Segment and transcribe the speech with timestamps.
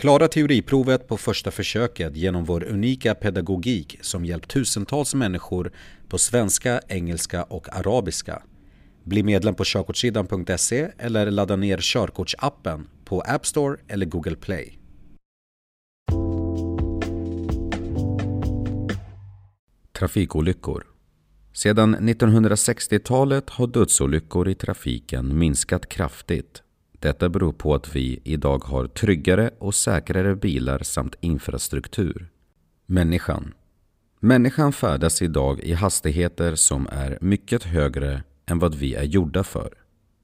[0.00, 5.72] Klara teoriprovet på första försöket genom vår unika pedagogik som hjälpt tusentals människor
[6.08, 8.42] på svenska, engelska och arabiska.
[9.04, 14.78] Bli medlem på körkortssidan.se eller ladda ner körkortsappen på App Store eller Google Play.
[19.98, 20.84] Trafikolyckor
[21.52, 26.62] Sedan 1960-talet har dödsolyckor i trafiken minskat kraftigt.
[27.00, 32.28] Detta beror på att vi idag har tryggare och säkrare bilar samt infrastruktur.
[32.86, 33.54] Människan
[34.20, 39.74] Människan färdas idag i hastigheter som är mycket högre än vad vi är gjorda för.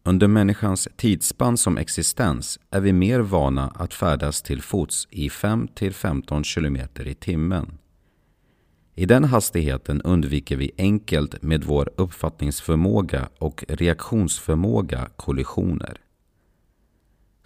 [0.04, 6.54] Under människans tidsspann som existens är vi mer vana att färdas till fots i 5-15
[6.54, 7.78] km i timmen.
[8.94, 16.00] I den hastigheten undviker vi enkelt med vår uppfattningsförmåga och reaktionsförmåga kollisioner.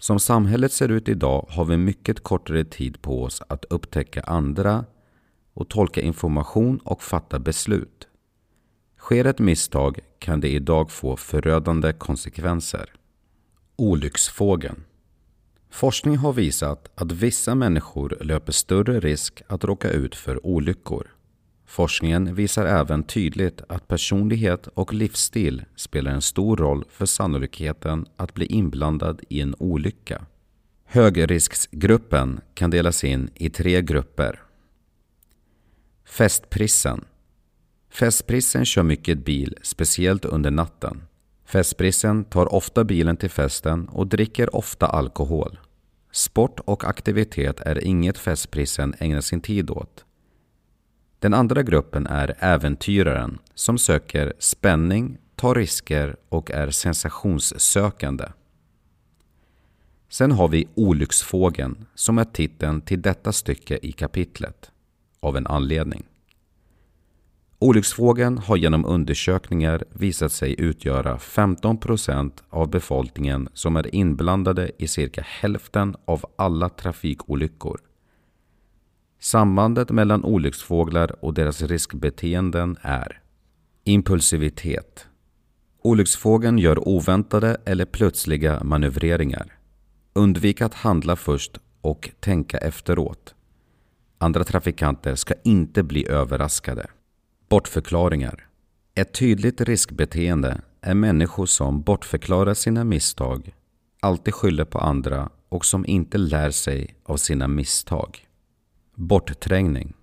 [0.01, 4.85] Som samhället ser ut idag har vi mycket kortare tid på oss att upptäcka andra
[5.53, 8.07] och tolka information och fatta beslut.
[8.97, 12.93] Sker ett misstag kan det idag få förödande konsekvenser.
[13.75, 14.83] Olycksfågeln
[15.69, 21.07] Forskning har visat att vissa människor löper större risk att råka ut för olyckor.
[21.71, 28.33] Forskningen visar även tydligt att personlighet och livsstil spelar en stor roll för sannolikheten att
[28.33, 30.25] bli inblandad i en olycka.
[30.85, 34.41] Högrisksgruppen kan delas in i tre grupper.
[36.05, 37.05] Festprissen
[37.89, 41.03] Festprissen kör mycket bil, speciellt under natten.
[41.45, 45.59] Festprissen tar ofta bilen till festen och dricker ofta alkohol.
[46.11, 50.05] Sport och aktivitet är inget festprissen ägnar sin tid åt.
[51.21, 58.25] Den andra gruppen är äventyraren som söker spänning, tar risker och är sensationssökande.
[60.09, 64.71] Sen har vi Olycksfågeln som är titeln till detta stycke i kapitlet,
[65.19, 66.03] av en anledning.
[67.59, 74.87] Olycksfågeln har genom undersökningar visat sig utgöra 15 procent av befolkningen som är inblandade i
[74.87, 77.90] cirka hälften av alla trafikolyckor.
[79.23, 83.21] Sambandet mellan olycksfåglar och deras riskbeteenden är
[83.83, 85.07] Impulsivitet
[85.81, 89.57] Olycksfågeln gör oväntade eller plötsliga manövreringar.
[90.13, 93.35] Undvik att handla först och tänka efteråt.
[94.17, 96.87] Andra trafikanter ska inte bli överraskade.
[97.49, 98.47] Bortförklaringar
[98.95, 103.53] Ett tydligt riskbeteende är människor som bortförklarar sina misstag,
[103.99, 108.27] alltid skyller på andra och som inte lär sig av sina misstag.
[108.95, 109.93] Bortträngning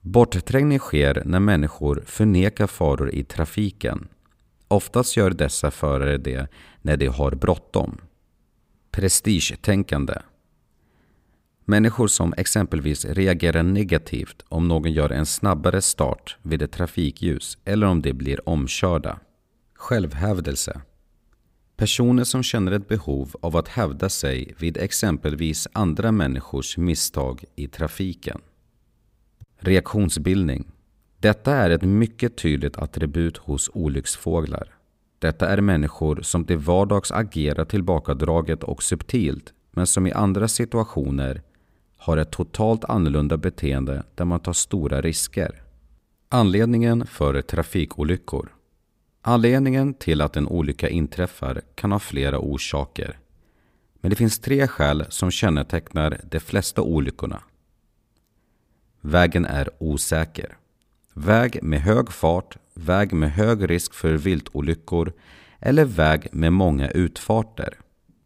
[0.00, 4.08] Bortträngning sker när människor förnekar faror i trafiken.
[4.68, 6.48] Oftast gör dessa förare det
[6.82, 8.00] när de har bråttom.
[8.90, 10.14] Prestigetänkande
[11.64, 17.86] Människor som exempelvis reagerar negativt om någon gör en snabbare start vid ett trafikljus eller
[17.86, 19.18] om de blir omkörda.
[19.74, 20.80] Självhävdelse
[21.80, 27.68] Personer som känner ett behov av att hävda sig vid exempelvis andra människors misstag i
[27.68, 28.40] trafiken.
[29.58, 30.64] Reaktionsbildning.
[31.18, 34.74] Detta är ett mycket tydligt attribut hos olycksfåglar.
[35.18, 41.42] Detta är människor som till vardags agerar tillbakadraget och subtilt men som i andra situationer
[41.96, 45.62] har ett totalt annorlunda beteende där man tar stora risker.
[46.28, 48.59] Anledningen för trafikolyckor
[49.22, 53.18] Anledningen till att en olycka inträffar kan ha flera orsaker.
[54.00, 57.42] Men det finns tre skäl som kännetecknar de flesta olyckorna.
[59.00, 60.56] Vägen är osäker.
[61.14, 65.12] Väg med hög fart, väg med hög risk för viltolyckor
[65.58, 67.74] eller väg med många utfarter.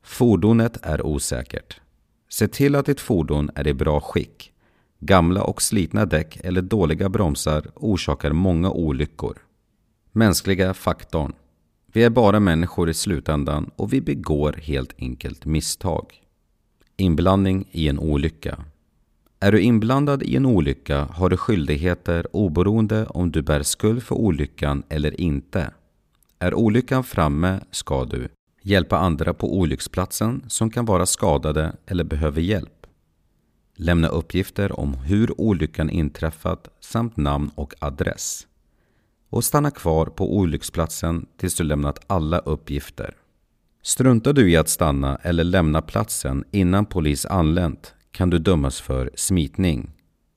[0.02, 1.80] Fordonet är osäkert.
[2.28, 4.52] Se till att ditt fordon är i bra skick.
[5.00, 9.38] Gamla och slitna däck eller dåliga bromsar orsakar många olyckor.
[10.16, 11.32] Mänskliga faktorn.
[11.92, 16.22] Vi är bara människor i slutändan och vi begår helt enkelt misstag.
[16.96, 18.64] Inblandning i en olycka.
[19.40, 24.14] Är du inblandad i en olycka har du skyldigheter oberoende om du bär skuld för
[24.14, 25.70] olyckan eller inte.
[26.38, 28.28] Är olyckan framme ska du
[28.62, 32.86] hjälpa andra på olycksplatsen som kan vara skadade eller behöver hjälp.
[33.76, 38.46] Lämna uppgifter om hur olyckan inträffat samt namn och adress.
[39.34, 43.14] Och stanna kvar på olycksplatsen tills du lämnat alla uppgifter.
[43.82, 49.10] Struntar du i att stanna eller lämna platsen innan polis anlänt kan du dömas för
[49.14, 49.90] smitning.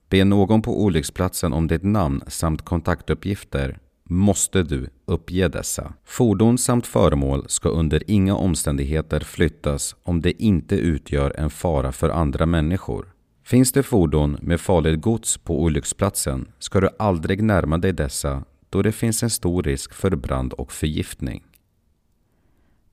[0.08, 5.92] Be någon på olycksplatsen om ditt namn samt kontaktuppgifter måste du uppge dessa.
[6.04, 12.10] Fordon samt föremål ska under inga omständigheter flyttas om det inte utgör en fara för
[12.10, 13.06] andra människor.
[13.44, 18.82] Finns det fordon med farligt gods på olycksplatsen ska du aldrig närma dig dessa då
[18.82, 21.44] det finns en stor risk för brand och förgiftning.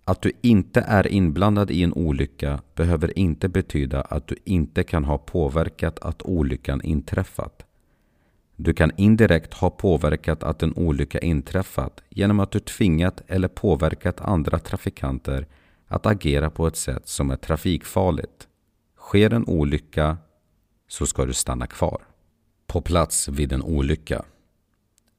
[0.03, 5.05] Att du inte är inblandad i en olycka behöver inte betyda att du inte kan
[5.05, 7.65] ha påverkat att olyckan inträffat.
[8.55, 14.21] Du kan indirekt ha påverkat att en olycka inträffat genom att du tvingat eller påverkat
[14.21, 15.47] andra trafikanter
[15.87, 18.47] att agera på ett sätt som är trafikfarligt.
[18.97, 20.17] Sker en olycka
[20.87, 22.01] så ska du stanna kvar.
[22.67, 24.25] På plats vid en olycka.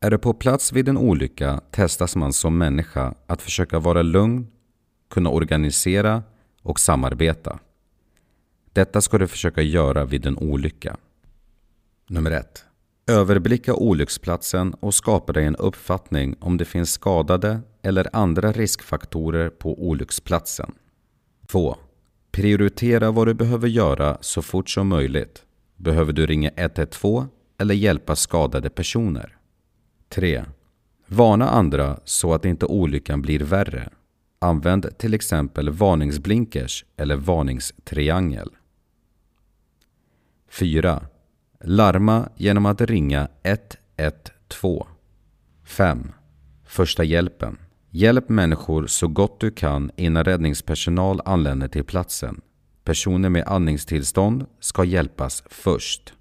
[0.06, 4.46] Är du på plats vid en olycka testas man som människa att försöka vara lugn,
[5.10, 6.22] kunna organisera
[6.62, 7.58] och samarbeta.
[8.72, 10.96] Detta ska du försöka göra vid en olycka.
[12.08, 12.64] Nummer 1.
[13.06, 19.88] Överblicka olycksplatsen och skapa dig en uppfattning om det finns skadade eller andra riskfaktorer på
[19.88, 20.72] olycksplatsen.
[21.46, 21.76] 2.
[22.30, 25.44] Prioritera vad du behöver göra så fort som möjligt.
[25.76, 27.26] Behöver du ringa 112
[27.58, 29.35] eller hjälpa skadade personer?
[30.08, 30.44] 3.
[31.06, 33.88] Varna andra så att inte olyckan blir värre.
[34.38, 38.50] Använd till exempel varningsblinkers eller varningstriangel.
[40.48, 41.02] 4.
[41.60, 44.84] Larma genom att ringa 112.
[45.64, 46.12] 5.
[46.64, 47.58] Första hjälpen.
[47.90, 52.40] Hjälp människor så gott du kan innan räddningspersonal anländer till platsen.
[52.84, 56.15] Personer med andningstillstånd ska hjälpas först.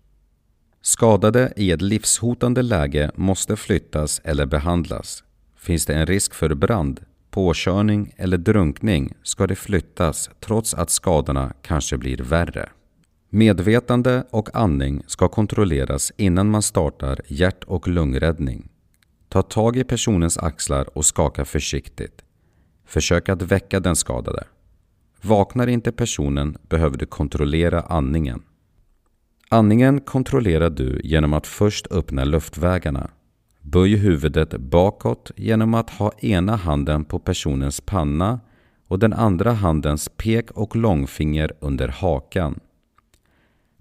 [0.87, 5.23] Skadade i ett livshotande läge måste flyttas eller behandlas.
[5.57, 6.99] Finns det en risk för brand,
[7.31, 12.69] påkörning eller drunkning ska de flyttas trots att skadorna kanske blir värre.
[13.29, 18.69] Medvetande och andning ska kontrolleras innan man startar hjärt och lungräddning.
[19.29, 22.21] Ta tag i personens axlar och skaka försiktigt.
[22.85, 24.43] Försök att väcka den skadade.
[25.21, 28.43] Vaknar inte personen behöver du kontrollera andningen.
[29.55, 33.09] Andningen kontrollerar du genom att först öppna luftvägarna.
[33.61, 38.39] Böj huvudet bakåt genom att ha ena handen på personens panna
[38.87, 42.59] och den andra handens pek och långfinger under hakan.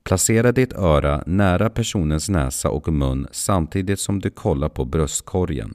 [0.03, 5.75] Placera ditt öra nära personens näsa och mun samtidigt som du kollar på bröstkorgen.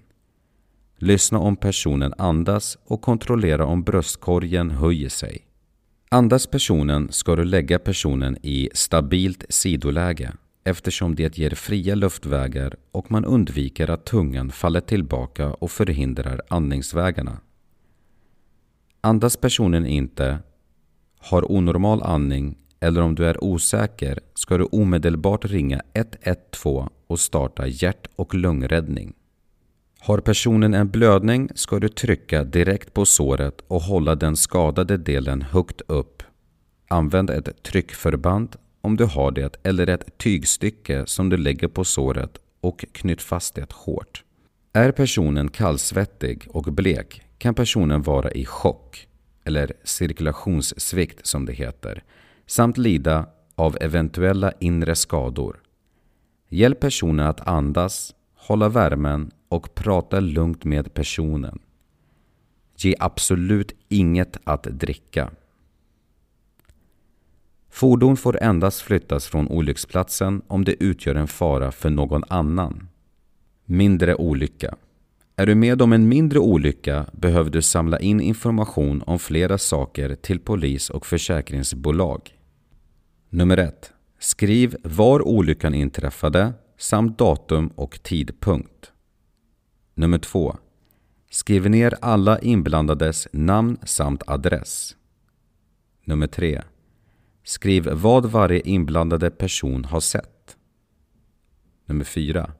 [0.98, 5.49] Lyssna om personen andas och kontrollera om bröstkorgen höjer sig.
[6.12, 13.12] Andas personen ska du lägga personen i stabilt sidoläge eftersom det ger fria luftvägar och
[13.12, 17.38] man undviker att tungan faller tillbaka och förhindrar andningsvägarna.
[19.02, 20.40] Andas personen inte,
[21.20, 27.68] har onormal andning eller om du är osäker ska du omedelbart ringa 112 och starta
[27.68, 29.14] hjärt och lungräddning.
[30.02, 35.42] Har personen en blödning ska du trycka direkt på såret och hålla den skadade delen
[35.42, 36.24] högt upp.
[36.88, 42.38] Använd ett tryckförband om du har det eller ett tygstycke som du lägger på såret
[42.62, 44.24] och knyt fast det hårt.
[44.74, 49.08] Är personen kallsvettig och blek kan personen vara i chock,
[49.44, 52.04] eller cirkulationssvikt som det heter,
[52.46, 53.26] samt lida
[53.56, 55.62] av eventuella inre skador.
[56.50, 61.60] Hjälp personen att andas, hålla värmen och prata lugnt med personen.
[62.78, 65.32] Ge absolut inget att dricka.
[67.70, 72.88] Fordon får endast flyttas från olycksplatsen om det utgör en fara för någon annan.
[73.66, 74.76] Mindre olycka.
[75.36, 80.16] Är du med om en mindre olycka behöver du samla in information om flera saker
[80.16, 82.38] till polis och försäkringsbolag.
[83.30, 83.94] Nummer 1.
[84.20, 88.92] Skriv var olyckan inträffade samt datum och tidpunkt.
[90.00, 90.58] Nummer 2.
[91.30, 94.96] Skriv ner alla inblandades namn samt adress.
[96.06, 96.62] Nummer 3.
[97.44, 100.58] Skriv vad varje inblandade person har sett.
[101.86, 102.52] Nummer 4.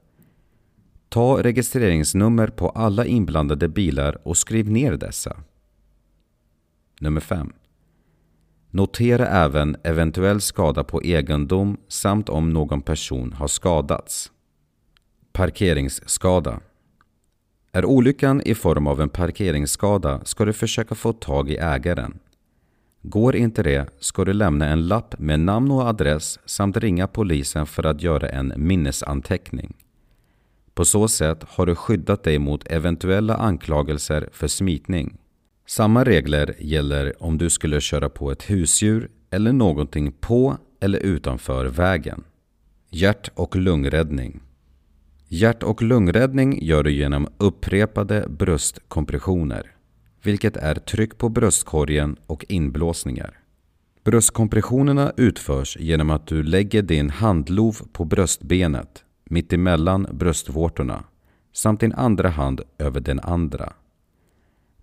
[1.08, 5.36] Ta registreringsnummer på alla inblandade bilar och skriv ner dessa.
[7.00, 7.52] Nummer 5.
[8.70, 14.32] Notera även eventuell skada på egendom samt om någon person har skadats.
[15.32, 16.60] Parkeringsskada
[17.72, 22.18] är olyckan i form av en parkeringsskada ska du försöka få tag i ägaren.
[23.02, 27.66] Går inte det ska du lämna en lapp med namn och adress samt ringa polisen
[27.66, 29.76] för att göra en minnesanteckning.
[30.74, 35.18] På så sätt har du skyddat dig mot eventuella anklagelser för smitning.
[35.66, 41.66] Samma regler gäller om du skulle köra på ett husdjur eller någonting på eller utanför
[41.66, 42.24] vägen.
[42.88, 44.40] Hjärt och lungräddning
[45.32, 49.72] Hjärt och lungräddning gör du genom upprepade bröstkompressioner,
[50.22, 53.38] vilket är tryck på bröstkorgen och inblåsningar.
[54.04, 61.04] Bröstkompressionerna utförs genom att du lägger din handlov på bröstbenet mittemellan bröstvårtorna
[61.52, 63.72] samt din andra hand över den andra.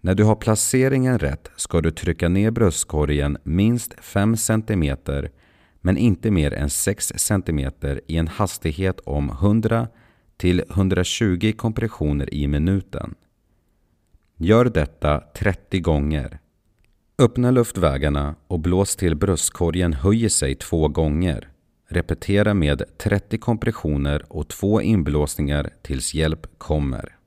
[0.01, 4.97] När du har placeringen rätt ska du trycka ner bröstkorgen minst 5 cm
[5.81, 7.71] men inte mer än 6 cm
[8.07, 9.87] i en hastighet om 100
[10.37, 13.15] till 120 kompressioner i minuten.
[14.37, 16.39] Gör detta 30 gånger.
[17.19, 21.49] Öppna luftvägarna och blås till bröstkorgen höjer sig två gånger.
[21.89, 27.17] Repetera med 30 kompressioner och två inblåsningar tills hjälp kommer.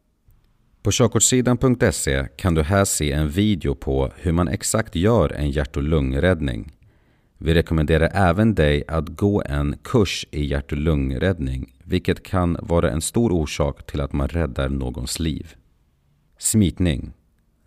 [0.83, 5.77] På körkortssidan.se kan du här se en video på hur man exakt gör en hjärt
[5.77, 6.73] och lungräddning.
[7.39, 12.91] Vi rekommenderar även dig att gå en kurs i hjärt och lungräddning, vilket kan vara
[12.91, 15.55] en stor orsak till att man räddar någons liv.
[16.39, 17.13] Smitning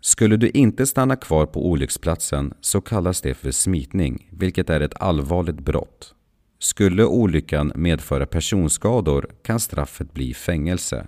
[0.00, 5.02] Skulle du inte stanna kvar på olycksplatsen så kallas det för smitning, vilket är ett
[5.02, 6.14] allvarligt brott.
[6.58, 11.06] Skulle olyckan medföra personskador kan straffet bli fängelse.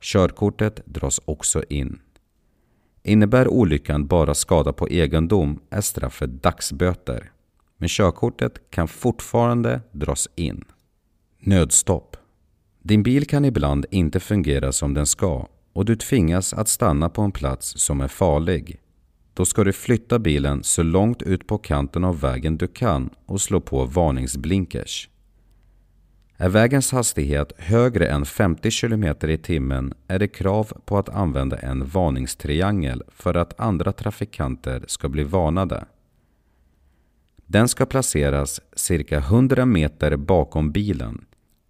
[0.00, 2.00] Körkortet dras också in.
[3.02, 7.32] Innebär olyckan bara skada på egendom är straffet dagsböter.
[7.78, 10.64] Men körkortet kan fortfarande dras in.
[11.40, 12.16] Nödstopp.
[12.84, 17.22] Din bil kan ibland inte fungera som den ska och du tvingas att stanna på
[17.22, 18.80] en plats som är farlig.
[19.34, 23.40] Då ska du flytta bilen så långt ut på kanten av vägen du kan och
[23.40, 25.08] slå på varningsblinkers.
[26.36, 31.58] Är vägens hastighet högre än 50 km i timmen är det krav på att använda
[31.58, 35.84] en varningstriangel för att andra trafikanter ska bli varnade.
[37.46, 41.24] Den ska placeras cirka 100 meter bakom bilen.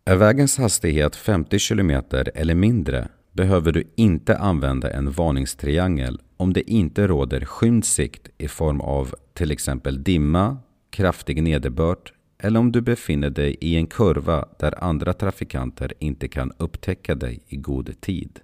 [0.07, 1.91] Är vägens hastighet 50 km
[2.35, 8.49] eller mindre behöver du inte använda en varningstriangel om det inte råder skymd sikt i
[8.49, 10.59] form av till exempel dimma,
[10.91, 16.53] kraftig nederbörd eller om du befinner dig i en kurva där andra trafikanter inte kan
[16.59, 18.41] upptäcka dig i god tid.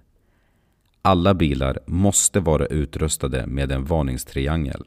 [1.01, 4.83] Alla bilar måste vara utrustade med en varningstriangel.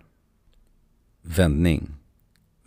[1.22, 1.94] Vändning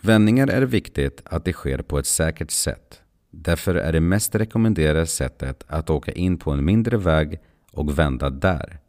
[0.02, 3.02] Vändningar är viktigt att det sker på ett säkert sätt.
[3.41, 7.39] Därför är det mest rekommenderade sättet att åka in på en mindre väg
[7.72, 8.79] och vända där.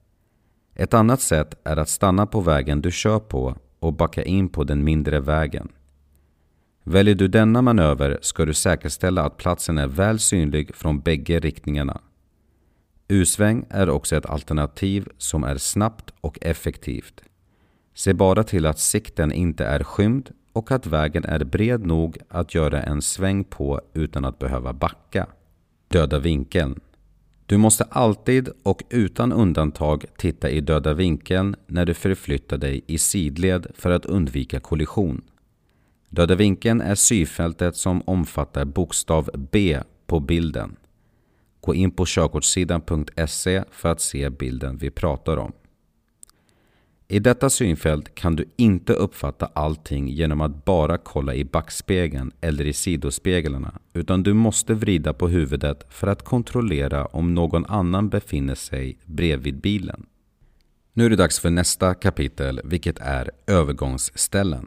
[0.75, 4.65] Ett annat sätt är att stanna på vägen du kör på och backa in på
[4.65, 5.69] den mindre vägen.
[6.85, 12.01] Väljer du denna manöver ska du säkerställa att platsen är väl synlig från bägge riktningarna.
[13.09, 17.23] U-sväng är också ett alternativ som är snabbt och effektivt.
[17.95, 22.55] Se bara till att sikten inte är skymd och att vägen är bred nog att
[22.55, 25.27] göra en sväng på utan att behöva backa.
[25.89, 26.81] Döda vinkeln.
[27.47, 32.99] Du måste alltid och utan undantag titta i döda vinkeln när du förflyttar dig i
[32.99, 35.23] sidled för att undvika kollision.
[36.09, 40.77] Döda vinkeln är syfältet som omfattar bokstav B på bilden.
[41.61, 45.53] Gå in på körkortssidan.se för att se bilden vi pratar om.
[47.11, 52.65] I detta synfält kan du inte uppfatta allting genom att bara kolla i backspegeln eller
[52.67, 58.55] i sidospeglarna, utan du måste vrida på huvudet för att kontrollera om någon annan befinner
[58.55, 60.07] sig bredvid bilen.
[60.93, 64.67] Nu är det dags för nästa kapitel, vilket är övergångsställen.